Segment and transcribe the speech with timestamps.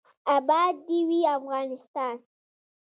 [0.35, 2.15] اباد دې وي افغانستان.